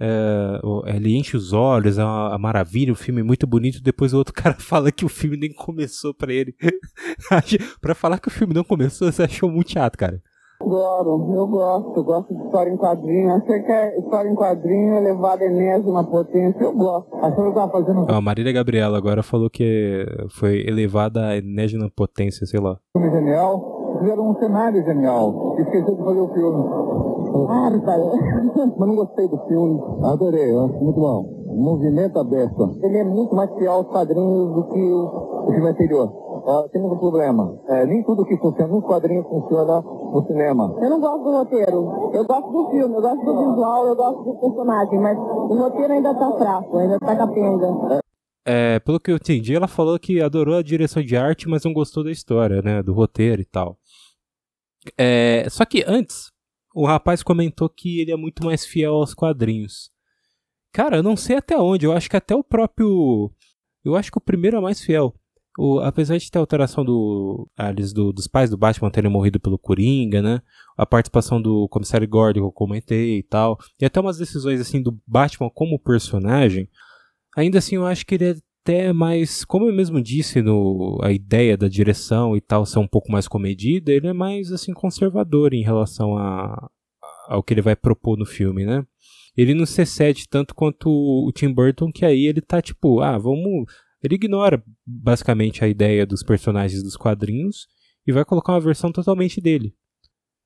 [0.00, 0.60] é,
[0.94, 3.82] ele enche os olhos, é uma, uma, maravilha, o filme é muito bonito.
[3.82, 6.54] Depois o outro cara fala que o filme nem começou pra ele.
[7.82, 10.22] pra falar que o filme não começou, você achou muito chato, cara.
[10.60, 13.32] Adoro, eu gosto, eu gosto de história em quadrinho.
[13.32, 17.14] Achei que a história em quadrinho é elevada enésima potência, eu gosto.
[17.14, 18.06] Achei que eu tava fazendo.
[18.08, 22.76] Ah, a Marília Gabriela agora falou que foi elevada a enésima potência, sei lá.
[22.96, 25.56] Filme genial, fizeram um cenário genial.
[25.60, 26.64] Esqueci de fazer o filme.
[27.48, 28.00] Ah, pai.
[28.76, 29.80] Mas não gostei do filme.
[30.02, 31.38] Adorei, acho muito bom.
[31.54, 32.78] Movimento aberto.
[32.82, 36.27] Ele é muito mais fiel aos quadrinhos do que o filme anterior.
[36.48, 37.60] Uh, temos um problema.
[37.68, 40.74] É, nem tudo que funciona nos quadrinhos funciona no cinema.
[40.80, 42.10] Eu não gosto do roteiro.
[42.14, 45.92] Eu gosto do filme, eu gosto do visual, eu gosto do personagem, mas o roteiro
[45.92, 48.00] ainda tá fraco, ainda tá capenga.
[48.46, 51.74] É, pelo que eu entendi, ela falou que adorou a direção de arte, mas não
[51.74, 52.82] gostou da história, né?
[52.82, 53.76] Do roteiro e tal.
[54.96, 56.32] É, só que antes,
[56.74, 59.90] o rapaz comentou que ele é muito mais fiel aos quadrinhos.
[60.72, 63.30] Cara, eu não sei até onde, eu acho que até o próprio.
[63.84, 65.12] Eu acho que o primeiro é mais fiel.
[65.60, 69.40] O, apesar de ter a alteração do, aliás, do, dos pais do Batman terem morrido
[69.40, 70.40] pelo Coringa, né?
[70.76, 73.58] A participação do comissário Gordon que eu comentei e tal.
[73.80, 76.68] E até umas decisões assim do Batman como personagem.
[77.36, 81.10] Ainda assim, eu acho que ele é até mais, como eu mesmo disse, no, a
[81.10, 85.52] ideia da direção e tal ser um pouco mais comedida, ele é mais assim conservador
[85.54, 86.70] em relação a,
[87.26, 88.86] ao que ele vai propor no filme, né?
[89.36, 93.18] Ele não se excede tanto quanto o Tim Burton, que aí ele tá tipo, ah,
[93.18, 93.66] vamos
[94.02, 97.66] Ele ignora basicamente a ideia dos personagens dos quadrinhos
[98.06, 99.74] e vai colocar uma versão totalmente dele.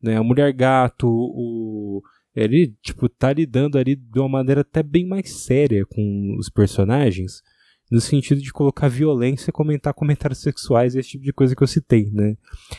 [0.03, 0.17] Né?
[0.17, 2.03] A mulher gato, o
[2.35, 7.43] ele tipo tá lidando ali de uma maneira até bem mais séria com os personagens,
[7.91, 12.11] no sentido de colocar violência, comentar comentários sexuais, esse tipo de coisa que eu citei,
[12.11, 12.39] né?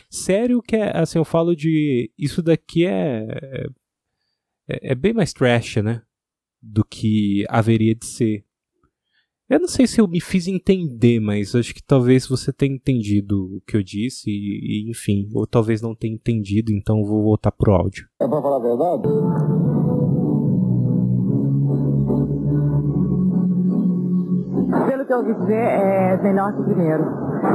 [0.09, 3.67] Sério que é, assim, eu falo de isso daqui é
[4.67, 6.01] é, é bem mais trash, né?
[6.61, 8.45] Do que haveria de ser.
[9.53, 13.57] Eu não sei se eu me fiz entender, mas acho que talvez você tenha entendido
[13.57, 17.51] o que eu disse, e, e enfim, ou talvez não tenha entendido, então vou voltar
[17.51, 18.07] pro áudio.
[18.19, 19.03] É pra falar a verdade?
[24.89, 27.03] Pelo que eu ouvi dizer, é melhor que o primeiro.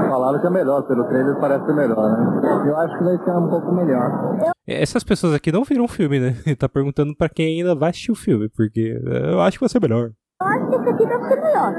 [0.09, 2.69] Falaram que é melhor, pelo trailer parece ser melhor, né?
[2.69, 4.53] Eu acho que vai ser um pouco melhor.
[4.69, 6.37] Essas pessoas aqui não viram o filme, né?
[6.57, 9.81] Tá perguntando para quem ainda vai assistir o filme, porque eu acho que vai ser
[9.81, 10.13] melhor.
[10.41, 11.75] Eu acho que aqui deve ser melhor.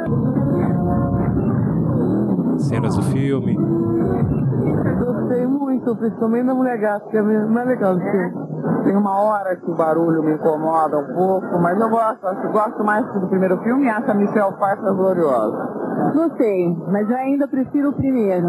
[2.59, 3.55] Cenas do filme.
[3.55, 8.33] Gostei muito, principalmente da mulher gata, que é mais legal do filme.
[8.83, 12.47] Tem uma hora que o barulho me incomoda um pouco, mas eu gosto, acho que
[12.49, 16.13] gosto mais do primeiro filme e acho a Michelle Pfeiffer gloriosa.
[16.13, 18.45] Não sei, mas eu ainda prefiro o primeiro.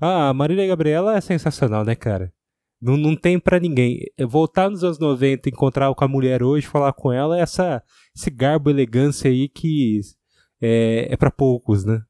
[0.00, 2.30] Ah, a Marília Gabriela é sensacional, né, cara?
[2.80, 3.98] Não, não tem pra ninguém.
[4.28, 7.82] Voltar nos anos 90, encontrar com a mulher hoje, falar com ela, é essa,
[8.16, 10.00] esse garbo, elegância aí que
[10.60, 12.00] é, é para poucos, né?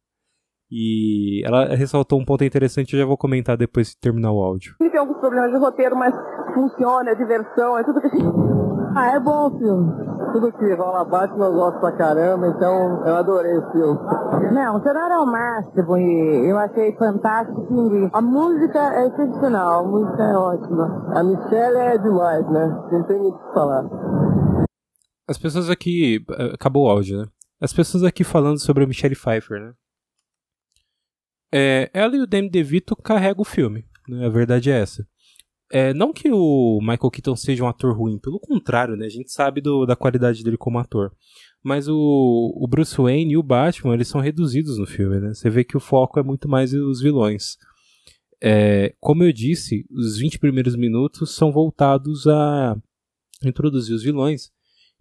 [0.70, 4.76] E ela ressaltou um ponto interessante, eu já vou comentar depois de terminar o áudio.
[4.78, 6.14] Tem alguns problemas de roteiro, mas
[6.54, 8.24] funciona, é diversão, é tudo que a gente...
[8.94, 9.92] Ah, é bom o filme.
[10.32, 13.98] Tudo que rola Batman eu gosto pra caramba, então eu adorei o filme.
[14.50, 18.10] Não, é o máximo e eu achei fantástico.
[18.12, 21.12] A música é excepcional, a música é ótima.
[21.14, 22.88] A Michelle é demais, né?
[22.90, 23.84] Não tem muito o que falar.
[25.28, 26.24] As pessoas aqui.
[26.52, 27.26] Acabou o áudio, né?
[27.60, 29.72] As pessoas aqui falando sobre a Michelle Pfeiffer, né?
[31.52, 34.26] É, ela e o Demi DeVito carregam o filme, né?
[34.26, 35.06] A verdade é essa.
[35.72, 39.06] É, não que o Michael Keaton seja um ator ruim, pelo contrário, né?
[39.06, 41.12] A gente sabe do, da qualidade dele como ator.
[41.62, 45.34] Mas o, o, Bruce Wayne e o Batman, eles são reduzidos no filme, né?
[45.34, 47.58] Você vê que o foco é muito mais os vilões.
[48.42, 52.74] É, como eu disse, os 20 primeiros minutos são voltados a
[53.44, 54.50] introduzir os vilões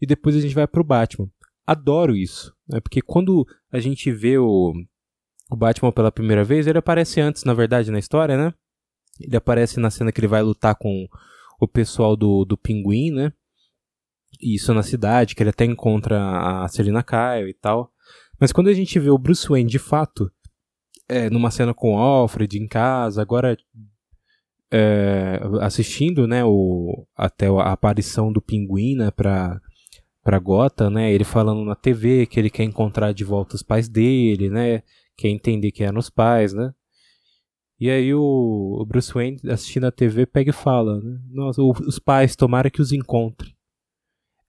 [0.01, 1.29] e depois a gente vai pro Batman.
[1.65, 2.81] Adoro isso, né?
[2.81, 4.73] Porque quando a gente vê o,
[5.49, 8.53] o Batman pela primeira vez, ele aparece antes, na verdade, na história, né?
[9.19, 11.07] Ele aparece na cena que ele vai lutar com
[11.59, 13.33] o pessoal do, do Pinguim, né?
[14.39, 17.91] Isso na cidade, que ele até encontra a Selina Kyle e tal.
[18.39, 20.31] Mas quando a gente vê o Bruce Wayne de fato,
[21.07, 23.57] é, numa cena com o Alfred em casa, agora
[24.71, 29.59] é, assistindo, né, o, até a aparição do Pinguim, né, pra,
[30.23, 33.89] pra Gota, né, ele falando na TV que ele quer encontrar de volta os pais
[33.89, 34.83] dele, né,
[35.17, 36.73] quer entender quem eram os pais, né,
[37.79, 41.17] e aí o, Bruce Wayne assistindo a TV pega e fala, né?
[41.29, 43.55] Nossa, os pais, tomara que os encontre.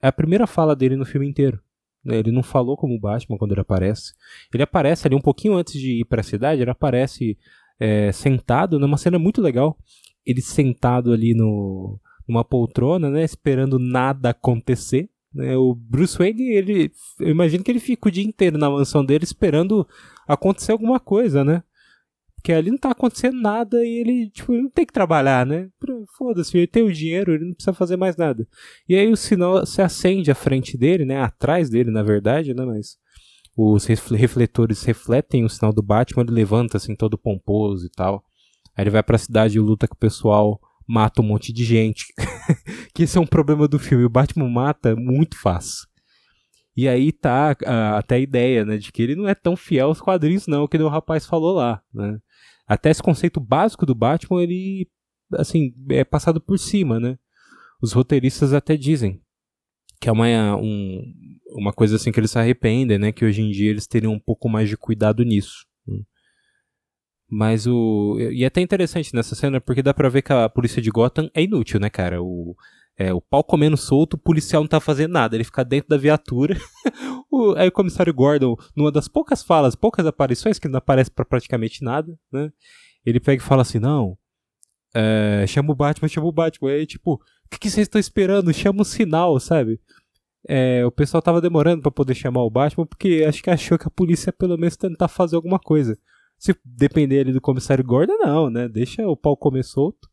[0.02, 1.60] É a primeira fala dele no filme inteiro.
[2.04, 2.18] Né?
[2.18, 4.12] Ele não falou como o Batman quando ele aparece.
[4.52, 7.38] Ele aparece ali um pouquinho antes de ir para a cidade, ele aparece
[7.78, 9.76] é, sentado numa cena muito legal.
[10.24, 13.24] Ele sentado ali no, numa poltrona, né?
[13.24, 15.08] Esperando nada acontecer.
[15.34, 15.56] Né?
[15.56, 19.24] O Bruce Wayne, ele, eu imagino que ele fica o dia inteiro na mansão dele
[19.24, 19.86] esperando
[20.26, 21.62] acontecer alguma coisa, né?
[22.40, 25.68] Porque ali não tá acontecendo nada e ele, tipo, não tem que trabalhar, né?
[26.16, 28.48] Foda-se, ele tem o dinheiro, ele não precisa fazer mais nada.
[28.88, 31.20] E aí o sinal se acende à frente dele, né?
[31.20, 32.64] Atrás dele, na verdade, né?
[32.64, 32.96] Mas
[33.54, 38.24] os refletores refletem o sinal do Batman, ele levanta assim, todo pomposo e tal.
[38.74, 42.06] Aí ele vai pra cidade e luta com o pessoal, mata um monte de gente.
[42.94, 44.04] que esse é um problema do filme.
[44.04, 45.89] O Batman mata muito fácil.
[46.80, 49.88] E aí tá a, até a ideia, né, de que ele não é tão fiel
[49.88, 52.18] aos quadrinhos não, que o rapaz falou lá, né?
[52.66, 54.88] Até esse conceito básico do Batman, ele,
[55.34, 57.18] assim, é passado por cima, né?
[57.82, 59.20] Os roteiristas até dizem
[60.00, 61.02] que é uma, um,
[61.48, 63.12] uma coisa assim que eles se arrependem, né?
[63.12, 65.66] Que hoje em dia eles teriam um pouco mais de cuidado nisso.
[67.28, 68.16] Mas o.
[68.18, 71.30] E é até interessante nessa cena, porque dá pra ver que a polícia de Gotham
[71.34, 72.22] é inútil, né, cara?
[72.22, 72.56] O,
[73.00, 75.96] é, o pau comendo solto, o policial não tá fazendo nada, ele fica dentro da
[75.96, 76.54] viatura.
[77.32, 81.24] o, aí o comissário Gordon, numa das poucas falas, poucas aparições, que não aparece para
[81.24, 82.52] praticamente nada, né?
[83.02, 84.18] Ele pega e fala assim: não,
[84.94, 86.72] é, chama o Batman, chama o Batman.
[86.72, 88.52] Aí, tipo, o que, que vocês estão esperando?
[88.52, 89.80] Chama um sinal, sabe?
[90.46, 93.88] É, o pessoal tava demorando para poder chamar o Batman porque acho que achou que
[93.88, 95.96] a polícia pelo menos tentar fazer alguma coisa.
[96.38, 98.68] Se depender ali do comissário Gordon, não, né?
[98.68, 100.09] Deixa o pau comer solto.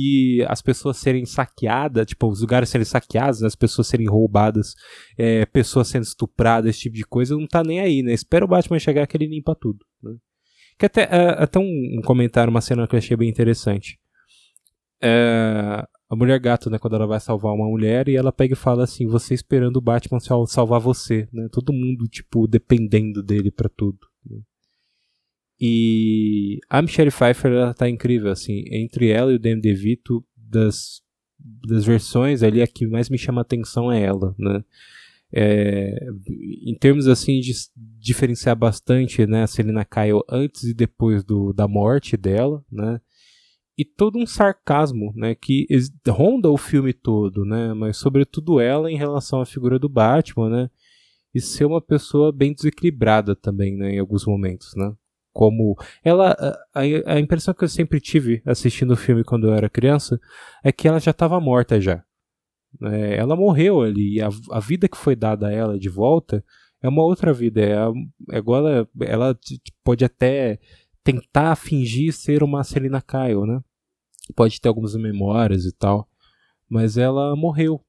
[0.00, 4.74] E as pessoas serem saqueadas, tipo, os lugares serem saqueados, as pessoas serem roubadas,
[5.18, 8.12] é, pessoas sendo estupradas, esse tipo de coisa, não tá nem aí, né?
[8.12, 9.84] Espera o Batman chegar que ele limpa tudo.
[10.00, 10.12] Né?
[10.78, 13.98] Que até, é, até um, um, comentário, uma cena que eu achei bem interessante.
[15.02, 18.56] É, a mulher gato, né, quando ela vai salvar uma mulher, e ela pega e
[18.56, 21.48] fala assim, você esperando o Batman salvar você, né?
[21.50, 23.98] Todo mundo, tipo, dependendo dele para tudo.
[24.24, 24.38] Né?
[25.60, 31.02] E a Michelle Pfeiffer ela tá incrível, assim, entre ela e o Danny DeVito, das,
[31.38, 34.64] das versões ali, a que mais me chama atenção é ela, né?
[35.30, 36.08] É,
[36.64, 41.68] em termos assim de diferenciar bastante né, a Selina Kyle antes e depois do, da
[41.68, 42.98] morte dela, né?
[43.76, 45.66] E todo um sarcasmo, né, que
[46.08, 50.70] ronda o filme todo, né, mas sobretudo ela em relação à figura do Batman, né,
[51.32, 54.92] e ser uma pessoa bem desequilibrada também, né, em alguns momentos, né
[55.32, 56.36] como ela
[56.74, 60.18] a, a impressão que eu sempre tive assistindo o filme quando eu era criança
[60.64, 62.02] é que ela já estava morta já.
[62.82, 66.44] É, ela morreu ali a, a vida que foi dada a ela de volta
[66.82, 67.74] é uma outra vida é,
[68.30, 69.38] é igual ela, ela
[69.82, 70.58] pode até
[71.02, 73.60] tentar fingir ser uma Selina Kyle né?
[74.36, 76.08] Pode ter algumas memórias e tal
[76.68, 77.82] mas ela morreu.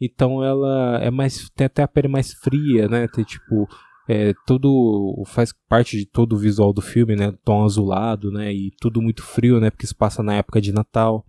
[0.00, 3.06] Então ela é mais tem até a pele mais fria né?
[3.08, 3.68] Tem tipo
[4.08, 7.30] é, tudo faz parte de todo o visual do filme, né?
[7.44, 8.50] Tom azulado, né?
[8.50, 9.70] E tudo muito frio, né?
[9.70, 11.26] Porque se passa na época de Natal.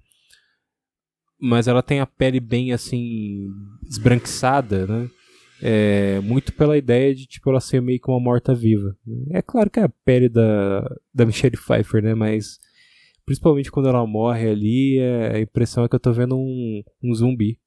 [1.37, 3.49] Mas ela tem a pele bem assim
[3.85, 5.09] esbranquiçada, né?
[5.61, 8.95] É, muito pela ideia de tipo ela ser meio que uma morta-viva.
[9.31, 10.81] É claro que é a pele da,
[11.13, 12.15] da Michelle Pfeiffer, né?
[12.15, 12.59] Mas
[13.25, 17.13] principalmente quando ela morre ali, é, a impressão é que eu tô vendo um, um
[17.13, 17.59] zumbi.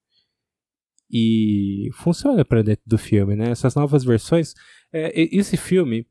[1.13, 3.51] E funciona para dentro do filme, né?
[3.51, 4.55] Essas novas versões
[4.93, 6.07] é, esse filme,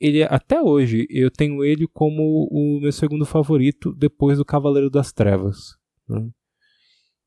[0.00, 5.12] ele até hoje eu tenho ele como o meu segundo favorito depois do Cavaleiro das
[5.12, 5.76] Trevas.
[6.08, 6.28] Né?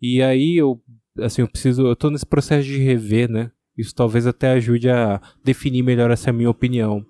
[0.02, 0.82] E aí eu,
[1.20, 3.52] assim, eu preciso, eu tô nesse processo de rever, né?
[3.78, 7.06] Isso talvez até ajude a definir melhor essa minha opinião.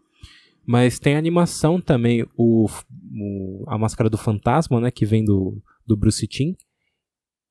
[0.66, 5.62] Mas tem a animação também, o, o, a Máscara do Fantasma, né, que vem do,
[5.86, 6.56] do Bruce Timm,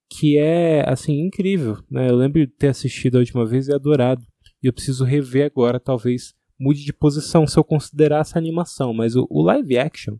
[0.08, 2.08] que é, assim, incrível, né?
[2.08, 4.24] Eu lembro de ter assistido a última vez e adorado.
[4.62, 8.94] E eu preciso rever agora, talvez mude de posição se eu considerar essa animação.
[8.94, 10.16] Mas o, o live action,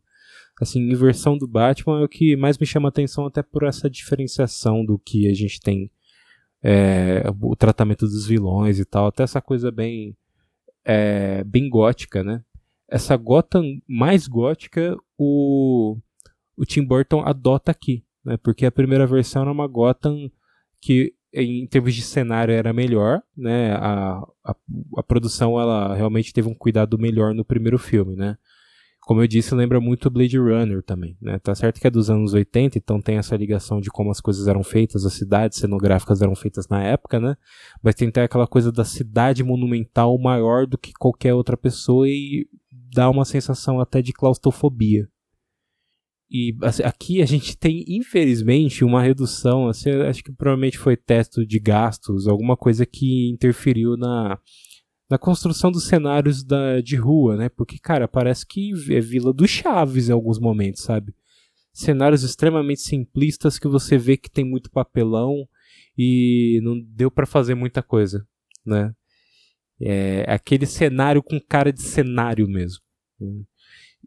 [0.61, 3.88] assim, em versão do Batman, é o que mais me chama atenção, até por essa
[3.88, 5.90] diferenciação do que a gente tem.
[6.62, 10.16] É, o tratamento dos vilões e tal, até essa coisa bem
[10.85, 12.42] é, bem gótica, né?
[12.88, 15.97] Essa Gotham mais gótica o,
[16.57, 18.37] o Tim Burton adota aqui, né?
[18.37, 20.31] Porque a primeira versão era uma Gotham
[20.81, 23.73] que em termos de cenário era melhor, né?
[23.73, 24.57] A, a,
[24.99, 28.37] a, produção ela realmente teve um cuidado melhor no primeiro filme, né?
[29.01, 31.39] Como eu disse, lembra muito Blade Runner também, né?
[31.39, 34.47] Tá certo que é dos anos 80, então tem essa ligação de como as coisas
[34.47, 37.37] eram feitas, as cidades cenográficas eram feitas na época, né?
[37.83, 42.47] Mas tem até aquela coisa da cidade monumental maior do que qualquer outra pessoa e
[42.95, 45.09] dá uma sensação até de claustrofobia,
[46.37, 49.68] e assim, aqui a gente tem, infelizmente, uma redução.
[49.68, 54.37] Assim, acho que provavelmente foi teto de gastos, alguma coisa que interferiu na,
[55.09, 57.49] na construção dos cenários da, de rua, né?
[57.49, 61.14] Porque, cara, parece que é Vila do Chaves em alguns momentos, sabe?
[61.73, 65.47] Cenários extremamente simplistas que você vê que tem muito papelão
[65.97, 68.27] e não deu para fazer muita coisa,
[68.66, 68.92] né?
[69.81, 72.83] É aquele cenário com cara de cenário mesmo.
[73.20, 73.44] Né?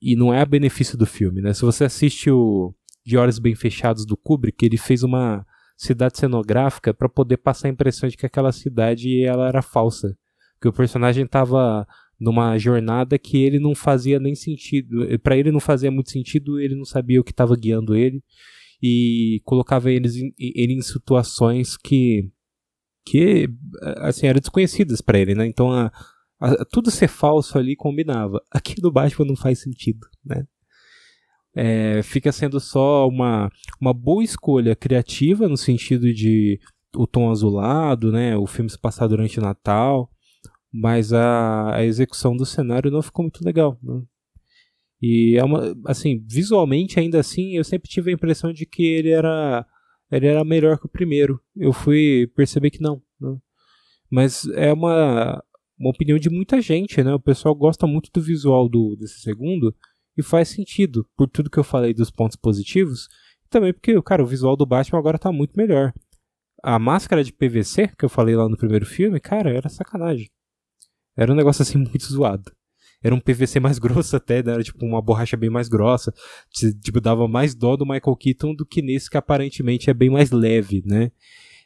[0.02, 1.54] E não é a benefício do filme, né?
[1.54, 2.74] Se você assiste o
[3.06, 5.46] De Olhos Bem Fechados do Kubrick, ele fez uma
[5.78, 10.18] cidade cenográfica para poder passar a impressão de que aquela cidade ela era falsa,
[10.60, 11.88] que o personagem estava
[12.20, 16.76] numa jornada que ele não fazia nem sentido, para ele não fazia muito sentido, ele
[16.76, 18.24] não sabia o que estava guiando ele
[18.82, 20.02] e colocava em,
[20.40, 22.30] ele em situações que
[23.06, 23.48] que
[24.00, 25.46] assim eram desconhecidas para ele, né?
[25.48, 25.92] Então a,
[26.72, 28.42] tudo ser falso ali combinava.
[28.52, 30.46] Aqui no Batman não faz sentido, né?
[31.56, 33.50] É, fica sendo só uma,
[33.82, 36.60] uma boa escolha criativa no sentido de
[36.96, 38.38] o tom azulado, né?
[38.38, 40.10] O filme se passar durante o Natal,
[40.72, 44.02] mas a, a execução do cenário não ficou muito legal, né?
[45.02, 49.10] E é uma, assim, visualmente ainda assim, eu sempre tive a impressão de que ele
[49.10, 49.66] era
[50.12, 51.40] ele era melhor que o primeiro.
[51.56, 53.38] Eu fui perceber que não, né?
[54.10, 55.44] Mas é uma
[55.78, 57.14] uma opinião de muita gente, né?
[57.14, 59.74] O pessoal gosta muito do visual do, desse segundo
[60.18, 63.08] e faz sentido, por tudo que eu falei dos pontos positivos,
[63.46, 65.94] e também porque, cara, o visual do Batman agora tá muito melhor.
[66.64, 70.28] A máscara de PVC, que eu falei lá no primeiro filme, cara, era sacanagem.
[71.16, 72.52] Era um negócio assim muito zoado.
[73.04, 74.54] era um PVC mais grosso até, né?
[74.54, 76.12] era tipo uma borracha bem mais grossa,
[76.84, 80.32] tipo, dava mais dó do Michael Keaton do que nesse que aparentemente é bem mais
[80.32, 81.12] leve, né?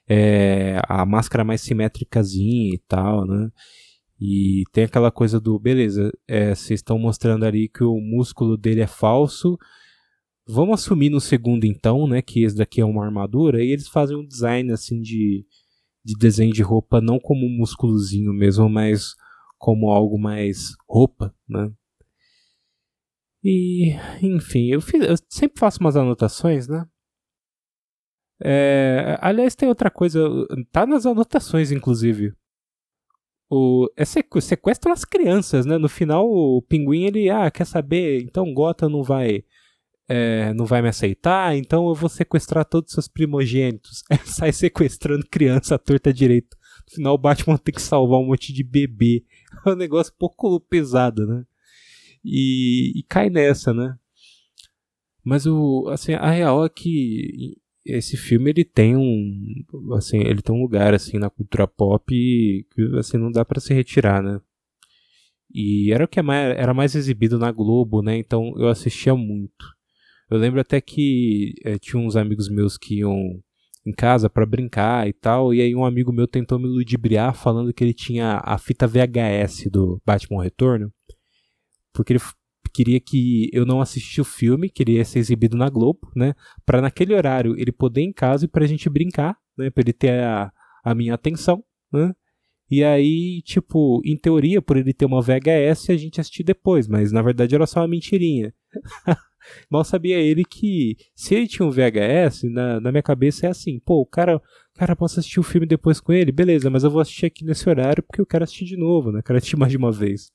[0.07, 3.49] É, a máscara mais simétricazinha e tal, né?
[4.23, 8.81] E tem aquela coisa do, beleza, é, vocês estão mostrando ali que o músculo dele
[8.81, 9.57] é falso,
[10.47, 14.15] vamos assumir no segundo então, né, que esse daqui é uma armadura, e eles fazem
[14.15, 15.43] um design assim de,
[16.05, 19.15] de desenho de roupa não como um músculozinho mesmo, mas
[19.57, 21.71] como algo mais roupa, né?
[23.43, 26.85] E, enfim, eu, fiz, eu sempre faço umas anotações, né?
[28.43, 30.19] É, aliás, tem outra coisa,
[30.71, 32.33] tá nas anotações, inclusive.
[33.53, 35.77] O, é sequestro as crianças, né?
[35.77, 38.21] No final, o pinguim, ele, ah, quer saber?
[38.21, 39.43] Então Gota não vai
[40.07, 44.03] é, não vai me aceitar, então eu vou sequestrar todos os seus primogênitos.
[44.25, 46.55] sai sequestrando criança à torta direita.
[46.87, 49.25] No final, o Batman tem que salvar um monte de bebê.
[49.65, 51.43] É um negócio pouco pesado, né?
[52.23, 53.97] E, e cai nessa, né?
[55.23, 59.63] Mas o, assim, a real é que esse filme ele tem um,
[59.95, 63.73] assim, ele tem um lugar assim na cultura pop que assim não dá para se
[63.73, 64.39] retirar, né?
[65.53, 66.23] E era o que é
[66.57, 68.17] era mais exibido na Globo, né?
[68.17, 69.65] Então eu assistia muito.
[70.29, 73.41] Eu lembro até que é, tinha uns amigos meus que iam
[73.85, 77.73] em casa para brincar e tal, e aí um amigo meu tentou me ludibriar falando
[77.73, 80.93] que ele tinha a fita VHS do Batman Retorno,
[81.91, 82.21] porque ele
[82.73, 86.33] queria que eu não assistisse o filme, queria ser exibido na Globo, né,
[86.65, 89.93] para naquele horário ele poder ir em casa e pra gente brincar, né, para ele
[89.93, 90.51] ter a,
[90.83, 92.13] a minha atenção, né?
[92.69, 97.11] E aí, tipo, em teoria, por ele ter uma VHS, a gente assistir depois, mas
[97.11, 98.53] na verdade era só uma mentirinha.
[99.69, 103.77] Mal sabia ele que se ele tinha um VHS, na, na minha cabeça é assim,
[103.79, 104.41] pô, o cara,
[104.75, 106.31] cara, posso assistir o filme depois com ele?
[106.31, 109.21] Beleza, mas eu vou assistir aqui nesse horário porque eu quero assistir de novo, né?
[109.21, 110.31] Quero assistir mais de uma vez.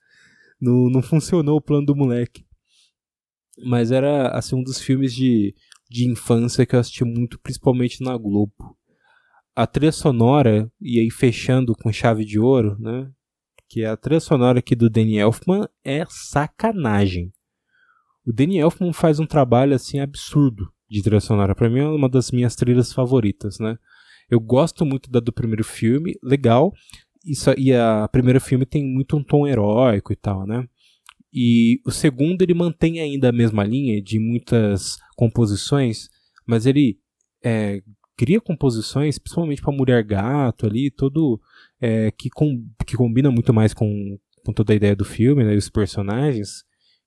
[0.61, 2.45] Não, não funcionou o plano do moleque.
[3.65, 5.55] Mas era, assim, um dos filmes de,
[5.91, 8.77] de infância que eu assisti muito, principalmente na Globo.
[9.55, 13.11] A trilha sonora, e aí fechando com chave de ouro, né?
[13.69, 17.33] Que é a trilha sonora aqui do Danny Elfman é sacanagem.
[18.27, 21.55] O Danny Elfman faz um trabalho assim absurdo de trilha sonora.
[21.55, 23.79] Para mim é uma das minhas trilhas favoritas, né?
[24.29, 26.73] Eu gosto muito da do primeiro filme, legal.
[27.27, 30.67] Isso, e a primeiro filme tem muito um tom heróico e tal, né?
[31.33, 36.09] E o segundo ele mantém ainda a mesma linha de muitas composições,
[36.47, 36.99] mas ele
[37.45, 37.83] é,
[38.17, 41.41] cria composições, principalmente para Mulher Gato ali, todo
[41.81, 45.55] é, que, com, que combina muito mais com, com toda a ideia do filme, né,
[45.55, 46.65] os personagens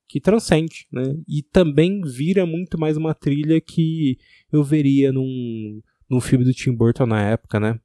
[0.07, 1.03] que transcende, né?
[1.27, 4.17] E também vira muito mais uma trilha que
[4.51, 7.79] eu veria num, num filme do Tim Burton na época, né?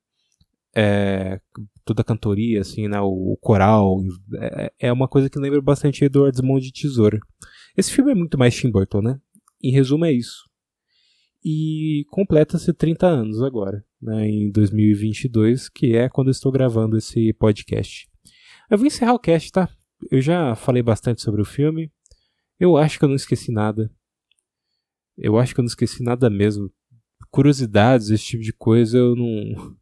[0.75, 1.39] É,
[1.85, 3.01] toda a cantoria, assim, né?
[3.01, 3.99] O, coral.
[4.37, 7.19] É, é, uma coisa que lembra bastante Edward Mão de Tesoura.
[7.77, 9.21] Esse filme é muito mais Tim Burton, né?
[9.63, 10.45] Em resumo, é isso.
[11.45, 14.29] E completa-se 30 anos agora, né?
[14.29, 18.09] Em 2022, que é quando eu estou gravando esse podcast.
[18.71, 19.69] Eu vou encerrar o cast, tá?
[20.11, 21.93] Eu já falei bastante sobre o filme.
[22.59, 23.91] Eu acho que eu não esqueci nada.
[25.17, 26.73] Eu acho que eu não esqueci nada mesmo.
[27.31, 29.77] Curiosidades, esse tipo de coisa, eu não.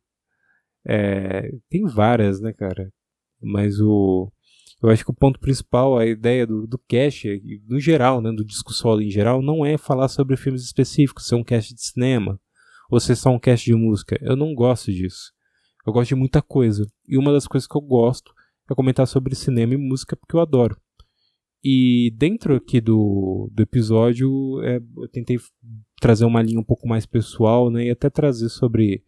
[0.87, 2.93] É, tem várias, né, cara?
[3.41, 4.31] Mas o.
[4.83, 7.29] Eu acho que o ponto principal, a ideia do, do cast,
[7.69, 11.37] no geral, né, do disco solo em geral, não é falar sobre filmes específicos, ser
[11.37, 12.41] um cast de cinema,
[12.91, 14.19] ou ser só um cast de música.
[14.21, 15.33] Eu não gosto disso.
[15.87, 16.85] Eu gosto de muita coisa.
[17.07, 18.33] E uma das coisas que eu gosto
[18.69, 20.77] é comentar sobre cinema e música, porque eu adoro.
[21.63, 25.39] E dentro aqui do, do episódio, é, eu tentei
[26.01, 27.87] trazer uma linha um pouco mais pessoal, né?
[27.87, 29.05] E até trazer sobre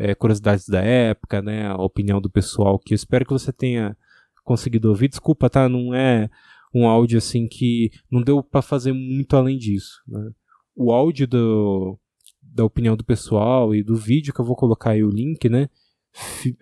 [0.00, 1.66] é, curiosidades da época, né?
[1.66, 3.94] A opinião do pessoal, que eu espero que você tenha
[4.42, 5.08] conseguido ouvir.
[5.08, 5.68] Desculpa, tá?
[5.68, 6.30] Não é
[6.74, 10.00] um áudio assim que não deu para fazer muito além disso.
[10.08, 10.30] Né?
[10.74, 11.98] O áudio do,
[12.40, 15.68] da opinião do pessoal e do vídeo que eu vou colocar aí o link, né?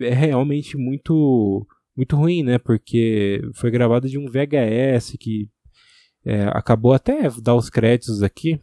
[0.01, 1.65] É realmente muito
[1.95, 2.57] muito ruim, né?
[2.57, 5.49] Porque foi gravado de um VHS que
[6.25, 8.59] é, acabou até dar os créditos aqui.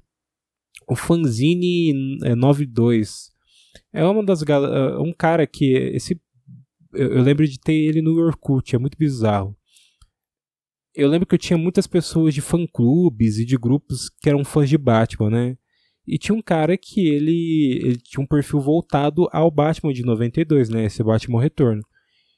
[0.86, 3.34] O Fanzine 92
[3.92, 6.20] é uma das é um cara que esse
[6.96, 9.56] eu, eu lembro de ter ele no Orkut, é muito bizarro.
[10.94, 14.68] Eu lembro que eu tinha muitas pessoas de fã-clubes e de grupos que eram fãs
[14.68, 15.58] de Batman, né?
[16.06, 20.70] E tinha um cara que ele, ele tinha um perfil voltado ao Batman de 92,
[20.70, 20.84] né?
[20.86, 21.82] Esse Batman Retorno.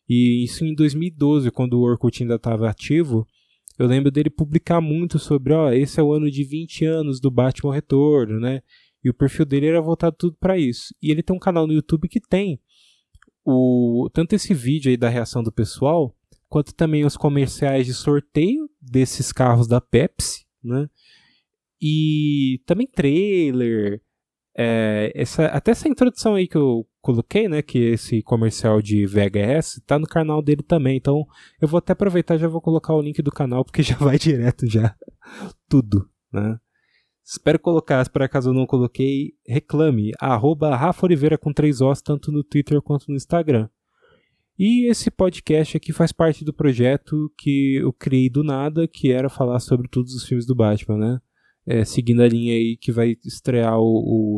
[0.08, 3.26] E isso em 2012, quando o Orkut ainda estava ativo,
[3.78, 7.30] eu lembro dele publicar muito sobre, ó, esse é o ano de 20 anos do
[7.30, 8.62] Batman Retorno, né?
[9.04, 10.94] E o perfil dele era voltado tudo para isso.
[11.02, 12.60] E ele tem um canal no YouTube que tem
[13.44, 16.14] o tanto esse vídeo aí da reação do pessoal,
[16.48, 20.88] quanto também os comerciais de sorteio desses carros da Pepsi, né?
[21.80, 24.02] E também trailer,
[24.56, 29.80] é, essa, até essa introdução aí que eu coloquei, né, que esse comercial de VHS
[29.86, 30.96] tá no canal dele também.
[30.96, 31.24] Então
[31.60, 34.66] eu vou até aproveitar já vou colocar o link do canal porque já vai direto
[34.66, 34.94] já
[35.68, 36.58] tudo, né?
[37.30, 42.00] Espero colocar, se por acaso eu não coloquei, reclame, arroba Rafa Oliveira com três Os,
[42.00, 43.68] tanto no Twitter quanto no Instagram.
[44.58, 49.28] E esse podcast aqui faz parte do projeto que eu criei do nada, que era
[49.28, 51.20] falar sobre todos os filmes do Batman, né?
[51.66, 53.84] É, seguindo a linha aí que vai estrear o,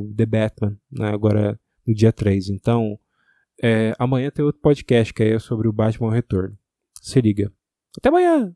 [0.09, 1.11] o The Batman, né?
[1.11, 2.49] Agora no dia 3.
[2.49, 2.99] Então,
[3.63, 6.59] é, amanhã tem outro podcast que é sobre o Batman Retorno.
[7.01, 7.53] Se liga.
[7.97, 8.53] Até amanhã!